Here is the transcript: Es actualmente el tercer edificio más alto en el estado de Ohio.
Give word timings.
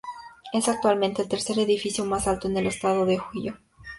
Es 0.51 0.67
actualmente 0.67 1.21
el 1.21 1.27
tercer 1.27 1.59
edificio 1.59 2.03
más 2.05 2.27
alto 2.27 2.47
en 2.47 2.57
el 2.57 2.65
estado 2.65 3.05
de 3.05 3.19
Ohio. 3.19 3.59